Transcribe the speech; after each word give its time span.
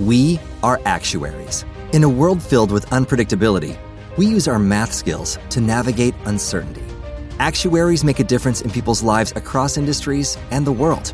We 0.00 0.40
are 0.62 0.80
actuaries. 0.86 1.66
In 1.92 2.04
a 2.04 2.08
world 2.08 2.42
filled 2.42 2.72
with 2.72 2.86
unpredictability, 2.86 3.76
we 4.16 4.24
use 4.24 4.48
our 4.48 4.58
math 4.58 4.94
skills 4.94 5.38
to 5.50 5.60
navigate 5.60 6.14
uncertainty. 6.24 6.82
Actuaries 7.38 8.02
make 8.02 8.18
a 8.18 8.24
difference 8.24 8.62
in 8.62 8.70
people's 8.70 9.02
lives 9.02 9.34
across 9.36 9.76
industries 9.76 10.38
and 10.50 10.66
the 10.66 10.72
world. 10.72 11.12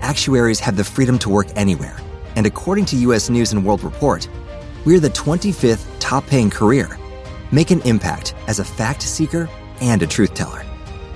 Actuaries 0.00 0.58
have 0.60 0.78
the 0.78 0.84
freedom 0.84 1.18
to 1.18 1.28
work 1.28 1.48
anywhere, 1.56 1.98
and 2.36 2.46
according 2.46 2.86
to 2.86 2.96
US 2.96 3.28
News 3.28 3.52
and 3.52 3.66
World 3.66 3.84
Report, 3.84 4.26
we're 4.86 4.98
the 4.98 5.10
25th 5.10 5.86
top 5.98 6.26
paying 6.26 6.48
career. 6.48 6.98
Make 7.52 7.70
an 7.70 7.82
impact 7.82 8.34
as 8.46 8.60
a 8.60 8.64
fact 8.64 9.02
seeker 9.02 9.46
and 9.82 10.02
a 10.02 10.06
truth 10.06 10.32
teller. 10.32 10.64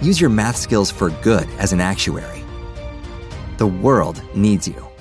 Use 0.03 0.21
your 0.21 0.29
math 0.29 0.57
skills 0.57 0.91
for 0.91 1.09
good 1.23 1.49
as 1.59 1.73
an 1.73 1.81
actuary. 1.81 2.45
The 3.57 3.69
world 3.69 4.23
needs 4.35 4.69
you. 4.69 4.94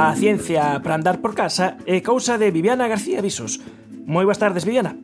A 0.00 0.16
ciencia 0.16 0.80
para 0.80 0.94
andar 0.94 1.20
por 1.20 1.36
casa 1.36 1.76
é 1.84 2.00
cousa 2.00 2.40
de 2.40 2.48
Viviana 2.48 2.88
García 2.88 3.20
Visos. 3.20 3.60
Moi 4.08 4.24
boas 4.24 4.40
tardes, 4.40 4.64
Viviana. 4.64 4.96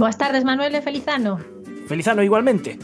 Boas 0.00 0.16
tardes, 0.16 0.40
Manuel 0.40 0.72
e 0.72 0.80
Felizano. 0.80 1.36
Felizano 1.84 2.24
igualmente. 2.24 2.80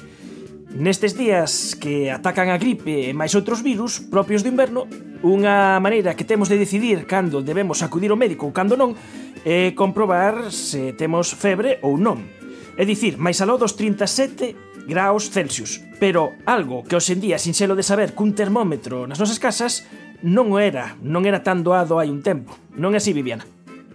Nestes 0.76 1.16
días 1.16 1.72
que 1.72 2.12
atacan 2.12 2.52
a 2.52 2.60
gripe 2.60 3.08
e 3.08 3.16
máis 3.16 3.32
outros 3.32 3.64
virus 3.64 3.96
propios 3.96 4.44
do 4.44 4.52
inverno, 4.52 4.84
unha 5.24 5.80
maneira 5.80 6.12
que 6.12 6.28
temos 6.28 6.52
de 6.52 6.60
decidir 6.60 7.08
cando 7.08 7.40
debemos 7.40 7.80
acudir 7.80 8.12
ao 8.12 8.20
médico 8.20 8.44
ou 8.44 8.52
cando 8.52 8.76
non 8.76 8.92
é 9.40 9.72
comprobar 9.72 10.52
se 10.52 10.92
temos 11.00 11.32
febre 11.32 11.80
ou 11.80 11.96
non. 11.96 12.28
É 12.76 12.84
dicir, 12.84 13.16
máis 13.16 13.40
aló 13.40 13.56
dos 13.56 13.72
37 13.72 14.84
graus 14.84 15.32
Celsius. 15.32 15.80
Pero 15.96 16.36
algo 16.44 16.84
que 16.84 16.96
hoxendía, 16.96 17.40
sin 17.40 17.56
selo 17.56 17.72
de 17.72 17.80
saber 17.80 18.12
cun 18.12 18.36
termómetro 18.36 19.08
nas 19.08 19.16
nosas 19.16 19.40
casas, 19.40 19.88
non 20.26 20.50
o 20.50 20.58
era, 20.58 20.98
non 21.06 21.22
era 21.22 21.46
tan 21.46 21.62
doado 21.62 22.02
hai 22.02 22.10
un 22.10 22.18
tempo. 22.18 22.58
Non 22.74 22.92
é 22.92 22.98
así, 22.98 23.14
Viviana? 23.14 23.46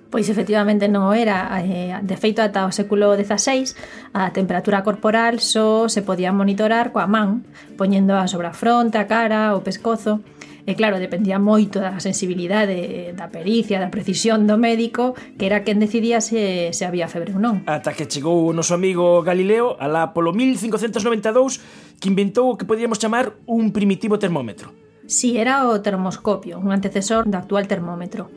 Pois 0.07 0.31
efectivamente 0.31 0.87
non 0.87 1.11
o 1.11 1.13
era, 1.15 1.51
eh, 1.59 1.91
de 1.99 2.15
feito 2.15 2.39
ata 2.39 2.63
o 2.63 2.71
século 2.71 3.11
XVI 3.19 3.75
a 4.15 4.31
temperatura 4.31 4.79
corporal 4.83 5.43
só 5.43 5.91
se 5.91 5.99
podía 5.99 6.31
monitorar 6.31 6.95
coa 6.95 7.03
man, 7.03 7.43
poñéndoa 7.75 8.31
sobre 8.31 8.47
a 8.47 8.55
fronte, 8.55 8.95
a 8.95 9.11
cara, 9.11 9.59
o 9.59 9.63
pescozo, 9.63 10.23
E 10.61 10.77
claro, 10.77 11.01
dependía 11.01 11.41
moito 11.41 11.81
da 11.81 11.97
sensibilidade, 11.97 13.17
da 13.17 13.33
pericia, 13.33 13.81
da 13.81 13.89
precisión 13.89 14.45
do 14.45 14.61
médico, 14.61 15.17
que 15.41 15.49
era 15.49 15.65
quen 15.65 15.81
decidía 15.81 16.21
se, 16.21 16.69
se 16.69 16.85
había 16.85 17.09
febre 17.09 17.33
ou 17.33 17.41
non. 17.41 17.65
Ata 17.65 17.97
que 17.97 18.05
chegou 18.05 18.45
o 18.45 18.53
noso 18.53 18.77
amigo 18.77 19.25
Galileo, 19.25 19.73
alá 19.81 20.13
polo 20.13 20.37
1592, 20.37 21.97
que 21.97 22.13
inventou 22.13 22.53
o 22.53 22.57
que 22.61 22.69
podíamos 22.69 23.01
chamar 23.01 23.33
un 23.49 23.73
primitivo 23.73 24.21
termómetro 24.21 24.69
Si, 25.07 25.31
sí, 25.31 25.37
era 25.37 25.67
o 25.67 25.81
termoscopio, 25.81 26.59
un 26.59 26.71
antecesor 26.71 27.25
do 27.27 27.37
actual 27.37 27.67
termómetro. 27.67 28.29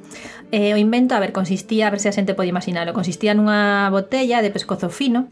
E 0.50 0.72
o 0.72 0.78
invento, 0.80 1.14
a 1.14 1.20
ver, 1.20 1.32
consistía, 1.32 1.86
a 1.86 1.92
ver 1.92 2.00
se 2.00 2.08
a 2.08 2.16
xente 2.16 2.34
podía 2.34 2.54
imaginalo, 2.54 2.96
consistía 2.96 3.36
nunha 3.36 3.86
botella 3.92 4.40
de 4.40 4.50
pescozo 4.50 4.88
fino, 4.88 5.28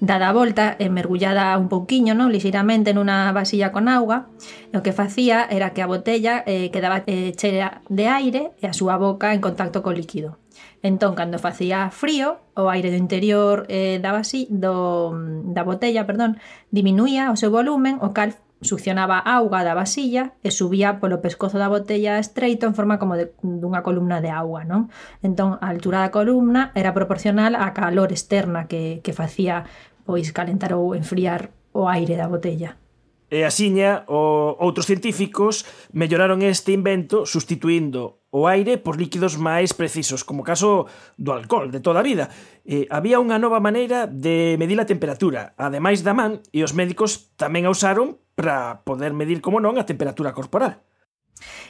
dada 0.00 0.30
a 0.30 0.36
volta 0.36 0.78
e 0.78 0.86
mergullada 0.88 1.58
un 1.58 1.66
pouquiño, 1.66 2.14
non, 2.14 2.30
lixeiramente 2.30 2.94
nunha 2.94 3.34
vasilla 3.34 3.74
con 3.74 3.90
auga, 3.90 4.30
e 4.70 4.78
o 4.78 4.84
que 4.86 4.94
facía 4.94 5.44
era 5.50 5.74
que 5.74 5.82
a 5.82 5.90
botella 5.90 6.46
eh, 6.46 6.70
quedaba 6.70 7.02
eh, 7.10 7.34
chea 7.34 7.82
de 7.90 8.06
aire 8.06 8.54
e 8.62 8.70
a 8.70 8.76
súa 8.76 8.94
boca 8.94 9.34
en 9.34 9.42
contacto 9.42 9.82
co 9.82 9.90
líquido. 9.90 10.38
Entón, 10.82 11.18
cando 11.18 11.42
facía 11.42 11.90
frío, 11.90 12.38
o 12.54 12.70
aire 12.70 12.94
do 12.94 12.98
interior 12.98 13.66
eh, 13.66 13.98
da, 13.98 14.14
vasi, 14.14 14.46
do, 14.46 15.10
da 15.50 15.66
botella 15.66 16.06
perdón, 16.06 16.38
diminuía 16.70 17.34
o 17.34 17.36
seu 17.36 17.50
volumen, 17.50 17.98
o 17.98 18.14
cal 18.14 18.38
succionaba 18.60 19.18
auga 19.18 19.62
da 19.62 19.74
vasilla 19.74 20.34
e 20.42 20.50
subía 20.50 20.98
polo 20.98 21.22
pescozo 21.22 21.58
da 21.58 21.70
botella 21.70 22.18
estreito 22.18 22.66
en 22.66 22.74
forma 22.74 22.98
como 22.98 23.14
de, 23.14 23.30
dunha 23.42 23.86
columna 23.86 24.18
de 24.18 24.34
auga, 24.34 24.66
non? 24.66 24.90
Entón, 25.22 25.62
a 25.62 25.70
altura 25.70 26.02
da 26.02 26.10
columna 26.10 26.74
era 26.74 26.90
proporcional 26.90 27.54
á 27.54 27.70
calor 27.70 28.10
externa 28.10 28.66
que, 28.66 28.98
que 29.06 29.14
facía 29.14 29.64
pois 30.02 30.34
calentar 30.34 30.74
ou 30.74 30.96
enfriar 30.98 31.54
o 31.70 31.86
aire 31.86 32.18
da 32.18 32.26
botella. 32.26 32.80
E 33.28 33.44
axiña, 33.44 34.08
o, 34.08 34.56
outros 34.56 34.88
científicos 34.88 35.68
melloraron 35.92 36.40
este 36.40 36.72
invento 36.72 37.28
sustituindo 37.28 38.17
o 38.30 38.44
aire 38.44 38.76
por 38.76 39.00
líquidos 39.00 39.40
máis 39.40 39.72
precisos, 39.72 40.20
como 40.20 40.44
caso 40.44 40.84
do 41.16 41.32
alcohol 41.32 41.72
de 41.72 41.80
toda 41.80 42.00
a 42.00 42.06
vida. 42.06 42.28
E 42.68 42.84
había 42.92 43.22
unha 43.22 43.40
nova 43.40 43.58
maneira 43.58 44.04
de 44.04 44.60
medir 44.60 44.76
a 44.76 44.88
temperatura, 44.88 45.56
ademais 45.56 46.04
da 46.04 46.12
man, 46.12 46.44
e 46.52 46.60
os 46.60 46.76
médicos 46.76 47.32
tamén 47.40 47.64
a 47.64 47.72
usaron 47.72 48.20
para 48.36 48.84
poder 48.84 49.16
medir, 49.16 49.40
como 49.40 49.58
non, 49.58 49.80
a 49.80 49.88
temperatura 49.88 50.36
corporal. 50.36 50.84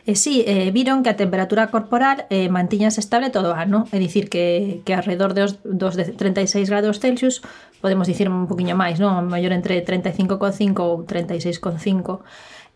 E 0.08 0.16
sí, 0.16 0.42
eh, 0.48 0.72
viron 0.72 1.04
que 1.04 1.12
a 1.12 1.20
temperatura 1.20 1.68
corporal 1.68 2.24
eh, 2.32 2.48
mantiñase 2.48 3.00
estable 3.04 3.28
todo 3.28 3.52
o 3.52 3.58
ano, 3.58 3.84
é 3.92 4.00
dicir 4.00 4.32
que, 4.32 4.80
que 4.82 4.96
alrededor 4.96 5.36
dos, 5.36 5.60
dos 5.62 5.94
de 5.94 6.08
36 6.16 6.66
grados 6.72 6.98
Celsius, 6.98 7.44
podemos 7.84 8.08
dicir 8.08 8.26
un 8.32 8.48
poquinho 8.48 8.74
máis, 8.74 8.96
non? 8.96 9.20
O 9.20 9.22
maior 9.22 9.52
entre 9.52 9.84
35,5 9.84 10.80
ou 10.80 11.04
36,5 11.04 12.24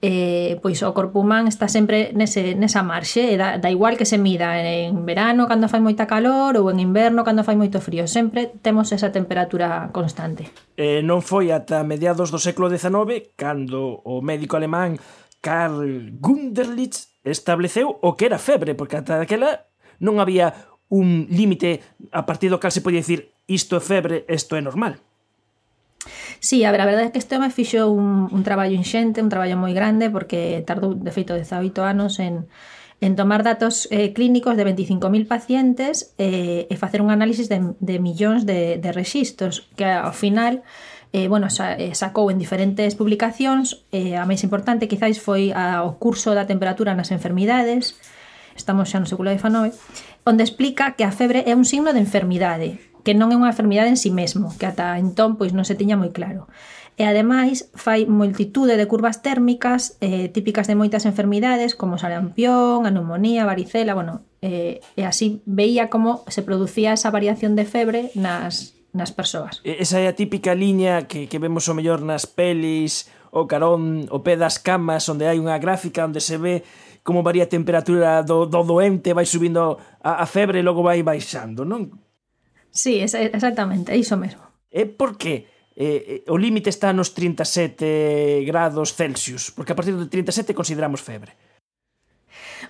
eh, 0.03 0.59
pois 0.59 0.83
o 0.83 0.91
corpo 0.91 1.23
humán 1.23 1.47
está 1.47 1.71
sempre 1.71 2.11
nese, 2.13 2.59
nesa 2.59 2.83
marxe, 2.83 3.31
e 3.31 3.39
da, 3.39 3.63
da 3.63 3.71
igual 3.71 3.95
que 3.95 4.03
se 4.03 4.19
mida 4.19 4.59
en 4.59 5.07
verano 5.07 5.47
cando 5.47 5.71
fai 5.71 5.79
moita 5.79 6.11
calor 6.11 6.59
ou 6.59 6.75
en 6.75 6.83
inverno 6.83 7.23
cando 7.23 7.47
fai 7.47 7.55
moito 7.55 7.79
frío, 7.79 8.11
sempre 8.11 8.51
temos 8.51 8.91
esa 8.91 9.15
temperatura 9.15 9.95
constante. 9.95 10.51
Eh, 10.75 11.07
non 11.07 11.23
foi 11.23 11.55
ata 11.55 11.87
mediados 11.87 12.35
do 12.35 12.43
século 12.43 12.67
XIX 12.67 13.31
cando 13.39 14.03
o 14.03 14.19
médico 14.19 14.59
alemán 14.59 14.99
Karl 15.39 16.11
Gunderlich 16.19 17.07
estableceu 17.23 17.95
o 18.03 18.19
que 18.19 18.27
era 18.27 18.43
febre, 18.43 18.75
porque 18.75 18.99
ata 18.99 19.23
daquela 19.23 19.71
non 20.03 20.19
había 20.19 20.75
un 20.91 21.31
límite 21.31 21.79
a 22.11 22.27
partir 22.27 22.51
do 22.51 22.59
cal 22.59 22.75
se 22.75 22.83
podía 22.83 22.99
dicir 22.99 23.31
isto 23.47 23.79
é 23.79 23.83
febre, 23.83 24.27
isto 24.27 24.59
é 24.59 24.63
normal. 24.67 24.99
Sí, 26.41 26.65
a 26.65 26.71
ver, 26.73 26.83
a 26.83 26.87
verdade 26.87 27.09
é 27.09 27.13
que 27.15 27.23
este 27.23 27.39
home 27.39 27.55
fixo 27.55 27.91
un, 27.91 28.27
un 28.31 28.43
traballo 28.43 28.75
inxente, 28.75 29.23
un 29.23 29.31
traballo 29.31 29.55
moi 29.55 29.71
grande, 29.73 30.11
porque 30.11 30.63
tardou, 30.67 30.99
de 30.99 31.13
feito, 31.15 31.39
18 31.39 31.87
anos 31.87 32.19
en, 32.19 32.51
en 33.03 33.15
tomar 33.15 33.43
datos 33.43 33.87
eh, 33.91 34.13
clínicos 34.13 34.57
de 34.57 34.67
25.000 34.67 35.27
pacientes 35.27 36.15
eh, 36.19 36.67
e 36.67 36.75
facer 36.79 37.03
un 37.03 37.11
análisis 37.11 37.47
de, 37.47 37.75
de 37.79 37.97
millóns 37.99 38.47
de, 38.47 38.79
de 38.79 38.91
registros, 38.91 39.71
que 39.79 39.87
ao 39.87 40.15
final 40.15 40.67
eh, 41.13 41.29
bueno, 41.29 41.51
sa, 41.51 41.75
eh, 41.77 41.95
sacou 41.95 42.31
en 42.31 42.39
diferentes 42.39 42.97
publicacións, 42.97 43.85
eh, 43.93 44.17
a 44.17 44.25
máis 44.25 44.41
importante 44.47 44.89
quizáis 44.89 45.21
foi 45.21 45.53
a, 45.53 45.85
o 45.85 46.01
curso 46.01 46.33
da 46.33 46.49
temperatura 46.49 46.97
nas 46.97 47.13
enfermidades, 47.13 48.01
estamos 48.57 48.89
xa 48.89 48.99
no 48.99 49.07
século 49.11 49.29
XIX, 49.29 49.77
onde 50.25 50.43
explica 50.47 50.97
que 50.97 51.05
a 51.05 51.13
febre 51.13 51.45
é 51.45 51.53
un 51.53 51.69
signo 51.69 51.93
de 51.93 52.01
enfermidade, 52.01 52.81
que 53.03 53.15
non 53.15 53.31
é 53.31 53.37
unha 53.37 53.51
enfermidade 53.51 53.91
en 53.91 53.99
si 53.99 54.09
sí 54.09 54.17
mesmo, 54.17 54.55
que 54.59 54.67
ata 54.67 54.99
entón 54.99 55.35
pois 55.39 55.55
non 55.55 55.67
se 55.67 55.79
tiña 55.79 55.99
moi 55.99 56.11
claro. 56.11 56.47
E 57.01 57.09
ademais 57.09 57.73
fai 57.73 58.05
multitude 58.05 58.77
de 58.77 58.85
curvas 58.85 59.25
térmicas 59.25 59.97
eh, 60.05 60.29
típicas 60.29 60.69
de 60.69 60.77
moitas 60.77 61.09
enfermidades 61.09 61.73
como 61.73 61.97
sarampión, 61.97 62.85
a 62.85 62.93
neumonía, 62.93 63.49
varicela, 63.49 63.97
bueno, 63.97 64.29
eh, 64.45 64.85
e 64.95 65.03
así 65.09 65.41
veía 65.49 65.89
como 65.89 66.21
se 66.29 66.45
producía 66.45 66.93
esa 66.93 67.09
variación 67.09 67.57
de 67.57 67.65
febre 67.65 68.13
nas, 68.13 68.77
nas 68.93 69.09
persoas. 69.09 69.65
Esa 69.65 70.05
é 70.05 70.07
a 70.07 70.15
típica 70.15 70.53
liña 70.53 71.09
que, 71.09 71.33
que 71.33 71.41
vemos 71.41 71.65
o 71.67 71.73
mellor 71.73 72.05
nas 72.05 72.29
pelis, 72.29 73.09
o 73.33 73.49
carón, 73.49 74.05
o 74.13 74.21
pé 74.21 74.37
das 74.37 74.61
camas, 74.61 75.09
onde 75.09 75.25
hai 75.25 75.41
unha 75.41 75.57
gráfica 75.57 76.05
onde 76.05 76.21
se 76.21 76.37
ve 76.37 76.61
como 77.01 77.25
varía 77.25 77.49
a 77.49 77.51
temperatura 77.51 78.21
do, 78.21 78.45
do 78.45 78.61
doente, 78.63 79.17
vai 79.17 79.25
subindo 79.25 79.81
a, 80.05 80.21
a 80.21 80.27
febre 80.29 80.61
e 80.61 80.67
logo 80.67 80.85
vai 80.85 81.01
baixando, 81.01 81.65
non? 81.65 81.89
Sí, 82.73 82.99
esa, 82.99 83.21
exactamente, 83.21 83.93
é 83.93 83.97
iso 84.01 84.17
mesmo. 84.17 84.43
É 84.73 84.83
¿Eh? 84.83 84.87
porque 84.89 85.47
eh, 85.77 86.25
eh, 86.25 86.33
o 86.33 86.41
límite 86.41 86.73
está 86.73 86.91
nos 86.97 87.15
37 87.15 88.43
grados 88.49 88.97
Celsius, 88.97 89.53
porque 89.53 89.73
a 89.73 89.79
partir 89.79 89.95
de 89.95 90.09
37 90.09 90.57
consideramos 90.57 91.05
febre. 91.05 91.37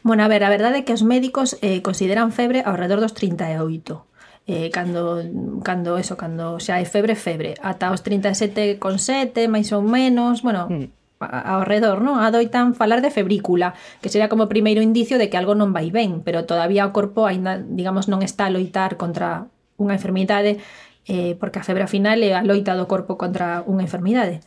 Bueno, 0.02 0.26
a 0.26 0.28
ver, 0.28 0.42
a 0.42 0.50
verdade 0.50 0.82
é 0.82 0.84
que 0.84 0.92
os 0.92 1.06
médicos 1.06 1.56
eh, 1.62 1.80
consideran 1.80 2.34
febre 2.34 2.66
ao 2.66 2.74
redor 2.74 2.98
dos 2.98 3.14
38 3.14 4.12
eh, 4.46 4.70
cando, 4.70 5.22
cando 5.62 5.98
eso, 5.98 6.16
cando 6.16 6.58
xa 6.58 6.82
é 6.82 6.86
febre, 6.86 7.14
febre 7.14 7.54
ata 7.62 7.94
os 7.94 8.02
37,7 8.02 9.46
máis 9.46 9.70
ou 9.70 9.82
menos, 9.86 10.42
bueno 10.42 10.66
mm. 10.66 10.90
ao 11.22 11.62
redor, 11.62 12.02
non? 12.02 12.18
Adoitan 12.18 12.74
falar 12.74 12.98
de 12.98 13.14
febrícula, 13.14 13.78
que 14.02 14.10
sería 14.10 14.26
como 14.26 14.50
primeiro 14.50 14.82
indicio 14.82 15.22
de 15.22 15.30
que 15.30 15.38
algo 15.38 15.54
non 15.54 15.70
vai 15.70 15.94
ben, 15.94 16.26
pero 16.26 16.42
todavía 16.42 16.82
o 16.82 16.90
corpo 16.90 17.30
aínda, 17.30 17.62
digamos, 17.62 18.10
non 18.10 18.26
está 18.26 18.50
a 18.50 18.54
loitar 18.54 18.98
contra 18.98 19.46
unha 19.82 19.98
enfermidade 19.98 20.62
eh, 21.10 21.34
porque 21.42 21.58
a 21.58 21.66
febre 21.66 21.90
final 21.90 22.22
é 22.22 22.38
a 22.38 22.46
loita 22.46 22.78
do 22.78 22.86
corpo 22.86 23.18
contra 23.18 23.66
unha 23.66 23.82
enfermidade. 23.82 24.38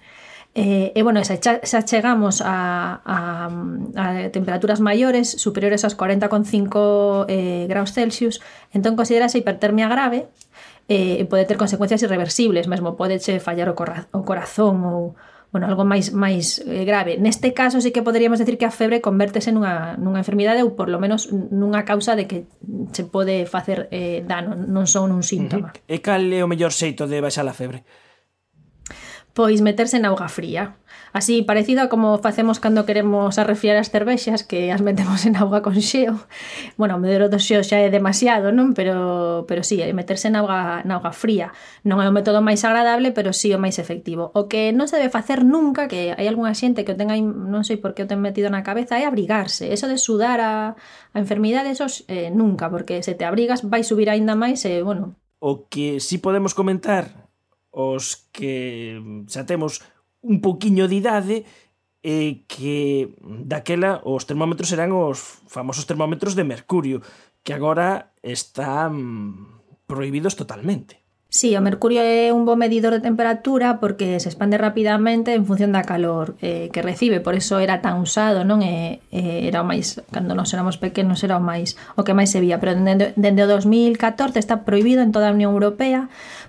Eh, 0.56 0.96
e 0.96 1.00
bueno, 1.04 1.20
xa, 1.20 1.36
xa 1.36 1.80
chegamos 1.84 2.40
a, 2.40 3.04
a, 3.04 3.52
a 4.00 4.06
temperaturas 4.32 4.80
maiores 4.80 5.28
superiores 5.36 5.84
aos 5.84 6.00
40,5 6.00 7.28
eh, 7.28 7.68
graus 7.68 7.92
Celsius 7.92 8.40
entón 8.72 8.96
considerase 8.96 9.36
hipertermia 9.36 9.92
grave 9.92 10.32
eh, 10.88 11.28
pode 11.28 11.44
ter 11.44 11.58
consecuencias 11.58 12.02
irreversibles 12.08 12.72
mesmo, 12.72 12.96
pode 12.96 13.20
che 13.20 13.44
fallar 13.44 13.68
o, 13.68 13.76
corra, 13.76 14.08
o 14.16 14.24
corazón 14.24 14.86
ou, 14.86 15.20
bueno, 15.56 15.72
algo 15.72 15.88
máis 15.88 16.12
máis 16.12 16.60
eh, 16.68 16.84
grave. 16.84 17.16
Neste 17.16 17.56
caso 17.56 17.80
sí 17.80 17.96
que 17.96 18.04
poderíamos 18.04 18.44
decir 18.44 18.60
que 18.60 18.68
a 18.68 18.76
febre 18.76 19.00
convértese 19.00 19.56
nunha, 19.56 19.96
nunha 19.96 20.20
enfermidade 20.20 20.60
ou 20.68 20.76
por 20.76 20.92
lo 20.92 21.00
menos 21.00 21.32
nunha 21.32 21.88
causa 21.88 22.12
de 22.20 22.28
que 22.28 22.44
se 22.92 23.08
pode 23.08 23.48
facer 23.48 23.88
eh, 23.96 24.20
dano, 24.28 24.52
non 24.52 24.84
son 24.84 25.16
un 25.16 25.24
síntoma. 25.24 25.72
Uh 25.72 25.80
-huh. 25.80 25.96
E 25.96 26.04
cal 26.04 26.28
é 26.28 26.44
o 26.44 26.52
mellor 26.52 26.76
xeito 26.76 27.08
de 27.08 27.24
baixar 27.24 27.48
a 27.48 27.56
febre? 27.56 27.88
pois 29.36 29.60
meterse 29.60 30.00
en 30.00 30.08
auga 30.08 30.32
fría. 30.32 30.80
Así, 31.12 31.44
parecido 31.44 31.84
a 31.84 31.90
como 31.90 32.20
facemos 32.20 32.60
cando 32.64 32.88
queremos 32.88 33.36
arrefriar 33.36 33.76
as 33.76 33.92
cervexas, 33.92 34.48
que 34.48 34.72
as 34.72 34.80
metemos 34.80 35.28
en 35.28 35.36
auga 35.36 35.60
con 35.60 35.76
xeo. 35.76 36.24
Bueno, 36.80 36.96
o 36.96 37.02
medero 37.04 37.28
do 37.28 37.36
xeo 37.36 37.60
xa 37.60 37.84
é 37.84 37.92
demasiado, 37.92 38.56
non? 38.56 38.72
Pero, 38.72 39.44
pero 39.44 39.60
sí, 39.60 39.84
meterse 39.92 40.32
en 40.32 40.40
auga, 40.40 40.88
na 40.88 40.96
auga 40.96 41.12
fría. 41.12 41.52
Non 41.84 42.00
é 42.00 42.08
o 42.08 42.16
método 42.16 42.40
máis 42.40 42.64
agradable, 42.64 43.12
pero 43.12 43.36
sí 43.36 43.52
o 43.52 43.60
máis 43.60 43.76
efectivo. 43.76 44.32
O 44.32 44.48
que 44.48 44.72
non 44.72 44.88
se 44.88 45.04
debe 45.04 45.12
facer 45.12 45.44
nunca, 45.44 45.92
que 45.92 46.16
hai 46.16 46.28
algunha 46.32 46.56
xente 46.56 46.88
que 46.88 46.96
o 46.96 47.00
tenga, 47.00 47.20
non 47.20 47.68
sei 47.68 47.76
por 47.76 47.92
que 47.92 48.08
o 48.08 48.10
ten 48.10 48.24
metido 48.24 48.48
na 48.48 48.64
cabeza, 48.64 48.96
é 48.96 49.04
abrigarse. 49.04 49.68
Eso 49.68 49.92
de 49.92 50.00
sudar 50.00 50.40
a, 50.40 50.80
a 50.80 51.18
enfermidade, 51.20 51.76
eso 51.76 51.92
eh, 52.08 52.32
nunca, 52.32 52.72
porque 52.72 53.04
se 53.04 53.20
te 53.20 53.28
abrigas 53.28 53.68
vai 53.68 53.84
subir 53.84 54.08
aínda 54.08 54.40
máis 54.40 54.64
e, 54.64 54.80
eh, 54.80 54.82
bueno... 54.84 55.20
O 55.44 55.68
que 55.68 56.00
sí 56.00 56.24
podemos 56.24 56.56
comentar 56.56 57.25
os 57.76 58.32
que 58.32 58.96
xa 59.28 59.44
temos 59.44 59.84
un 60.24 60.40
poquiño 60.40 60.88
de 60.88 60.96
idade 60.96 61.38
e 62.00 62.48
que 62.48 63.12
daquela 63.20 64.00
os 64.08 64.24
termómetros 64.24 64.72
eran 64.72 64.96
os 64.96 65.44
famosos 65.52 65.84
termómetros 65.84 66.40
de 66.40 66.48
mercurio, 66.48 67.04
que 67.44 67.52
agora 67.52 68.16
están 68.24 69.60
prohibidos 69.86 70.40
totalmente. 70.40 71.06
Sí, 71.36 71.52
o 71.52 71.60
mercurio 71.60 72.00
é 72.00 72.32
un 72.32 72.48
bo 72.48 72.56
medidor 72.56 72.96
de 72.96 73.04
temperatura 73.04 73.84
porque 73.84 74.24
se 74.24 74.32
expande 74.32 74.56
rapidamente 74.56 75.36
en 75.36 75.44
función 75.44 75.76
da 75.76 75.84
calor 75.84 76.40
eh, 76.40 76.72
que 76.72 76.80
recibe, 76.80 77.20
por 77.20 77.36
eso 77.36 77.60
era 77.60 77.84
tan 77.84 78.00
usado, 78.00 78.48
non? 78.48 78.64
E, 78.64 79.04
eh, 79.12 79.44
era 79.44 79.60
o 79.60 79.68
máis, 79.68 80.00
cando 80.16 80.32
nós 80.32 80.56
éramos 80.56 80.80
pequenos 80.80 81.20
era 81.28 81.36
o 81.36 81.44
máis, 81.44 81.76
o 82.00 82.08
que 82.08 82.16
máis 82.16 82.32
se 82.32 82.40
vía, 82.40 82.64
pero 82.64 82.72
dende, 82.72 83.12
dende 83.20 83.44
o 83.44 83.52
2014 83.52 84.40
está 84.40 84.64
prohibido 84.64 85.04
en 85.04 85.12
toda 85.12 85.28
a 85.28 85.36
Unión 85.36 85.52
Europea 85.52 86.08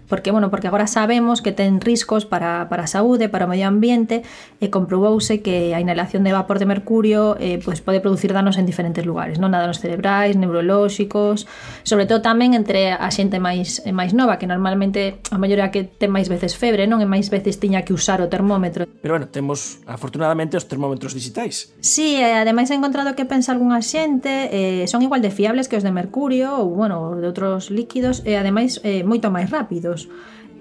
porque 0.09 0.31
bueno, 0.31 0.51
porque 0.51 0.67
agora 0.69 0.87
sabemos 0.87 1.43
que 1.43 1.53
ten 1.53 1.81
riscos 1.81 2.27
para, 2.27 2.69
para 2.69 2.85
a 2.85 2.87
saúde, 2.87 3.29
para 3.29 3.47
o 3.47 3.51
medio 3.51 3.67
ambiente 3.67 4.23
e 4.63 4.71
comprobouse 4.71 5.43
que 5.43 5.75
a 5.75 5.81
inhalación 5.83 6.23
de 6.25 6.33
vapor 6.33 6.59
de 6.59 6.67
mercurio 6.67 7.37
eh, 7.39 7.59
pois 7.63 7.83
pode 7.83 8.01
producir 8.01 8.33
danos 8.33 8.59
en 8.59 8.67
diferentes 8.67 9.05
lugares, 9.05 9.43
non 9.43 9.51
danos 9.51 9.83
cerebrais, 9.83 10.39
neurolóxicos, 10.39 11.49
sobre 11.83 12.07
todo 12.07 12.23
tamén 12.23 12.55
entre 12.55 12.95
a 12.95 13.09
xente 13.11 13.43
máis 13.43 13.83
eh, 13.83 13.93
máis 13.93 14.15
nova, 14.15 14.39
que 14.39 14.47
normalmente 14.47 15.19
a 15.31 15.39
maioría 15.39 15.75
que 15.75 15.85
ten 15.85 16.15
máis 16.15 16.31
veces 16.31 16.55
febre, 16.55 16.87
non? 16.87 17.03
E 17.03 17.09
máis 17.09 17.29
veces 17.29 17.59
tiña 17.59 17.83
que 17.83 17.93
usar 17.93 18.23
o 18.23 18.31
termómetro. 18.31 18.87
Pero 18.87 19.19
bueno, 19.19 19.27
temos 19.29 19.83
afortunadamente 19.87 20.57
os 20.57 20.67
termómetros 20.71 21.13
digitais. 21.15 21.75
Sí, 21.83 22.19
e 22.19 22.27
ademais 22.37 22.71
he 22.71 22.77
encontrado 22.79 23.15
que 23.19 23.27
pensa 23.27 23.51
algunha 23.51 23.83
xente 23.83 24.51
eh, 24.53 24.85
son 24.87 25.03
igual 25.03 25.21
de 25.23 25.31
fiables 25.31 25.67
que 25.67 25.77
os 25.77 25.85
de 25.85 25.91
mercurio 25.91 26.63
ou 26.63 26.75
bueno, 26.75 27.19
de 27.19 27.27
outros 27.27 27.73
líquidos 27.73 28.23
e 28.23 28.39
ademais 28.39 28.79
eh, 28.85 29.03
moito 29.03 29.33
máis 29.33 29.49
rápidos 29.51 29.96
usalos. 29.97 30.09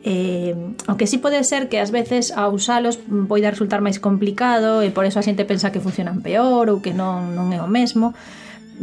Eh, 0.07 0.53
o 0.87 0.97
que 0.97 1.07
sí 1.07 1.17
pode 1.17 1.41
ser 1.43 1.65
que 1.65 1.81
ás 1.81 1.89
veces 1.89 2.29
a 2.29 2.45
usalos 2.45 3.01
poida 3.25 3.49
resultar 3.49 3.81
máis 3.81 3.97
complicado 3.97 4.85
e 4.85 4.93
por 4.93 5.09
eso 5.09 5.17
a 5.17 5.25
xente 5.25 5.49
pensa 5.49 5.73
que 5.73 5.81
funcionan 5.81 6.21
peor 6.21 6.69
ou 6.69 6.77
que 6.77 6.93
non, 6.93 7.33
non 7.33 7.49
é 7.49 7.57
o 7.57 7.65
mesmo 7.65 8.13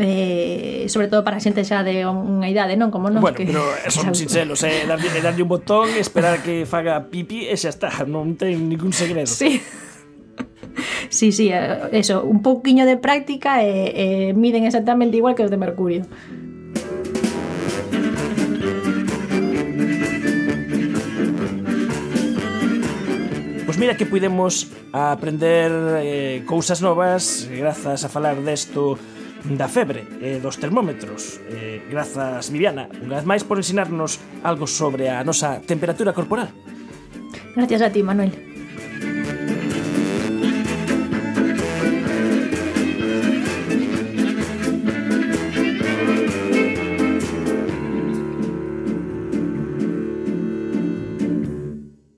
eh, 0.03 0.87
sobre 0.91 1.07
todo 1.07 1.23
para 1.23 1.39
xente 1.39 1.63
xa 1.63 1.87
de 1.87 2.03
unha 2.03 2.51
idade, 2.51 2.75
non? 2.75 2.91
Como 2.91 3.07
non 3.07 3.23
bueno, 3.23 3.39
que... 3.39 3.47
pero 3.47 3.63
son 3.95 4.19
sinceros, 4.19 4.67
eh, 4.67 4.83
darlle, 4.83 5.15
eh, 5.15 5.23
darlle 5.23 5.47
un 5.47 5.51
botón, 5.55 5.95
esperar 5.95 6.43
que 6.43 6.67
faga 6.67 7.07
pipi 7.07 7.47
e 7.47 7.55
xa 7.55 7.71
está, 7.71 8.03
non 8.11 8.35
ten 8.35 8.67
ningún 8.67 8.91
segredo. 8.91 9.31
Sí. 9.31 9.63
Sí, 11.13 11.33
sí, 11.33 11.51
eh, 11.53 11.93
eso, 11.93 12.25
un 12.25 12.41
pouquiño 12.41 12.87
de 12.89 12.97
práctica 12.97 13.61
e, 13.61 13.93
e 13.93 14.07
miden 14.33 14.65
exactamente 14.65 15.21
igual 15.21 15.37
que 15.37 15.45
os 15.45 15.53
de 15.53 15.61
Mercurio. 15.61 16.09
Pois 23.65 23.79
mira 23.79 23.97
que 23.97 24.07
puidemos 24.07 24.69
aprender 24.93 25.71
eh, 26.03 26.43
cousas 26.47 26.83
novas 26.83 27.47
grazas 27.47 28.03
a 28.05 28.09
falar 28.11 28.37
desto 28.43 28.99
da 29.47 29.67
febre 29.67 30.07
e 30.19 30.37
eh, 30.37 30.39
dos 30.43 30.59
termómetros. 30.59 31.39
Eh, 31.51 31.83
grazas, 31.91 32.51
Viviana, 32.51 32.91
unha 33.03 33.23
vez 33.23 33.27
máis 33.27 33.43
por 33.47 33.59
ensinarnos 33.63 34.19
algo 34.43 34.67
sobre 34.67 35.11
a 35.11 35.23
nosa 35.23 35.63
temperatura 35.63 36.11
corporal. 36.11 36.51
Gracias 37.55 37.83
a 37.83 37.91
ti, 37.91 38.03
Manuel. 38.03 38.52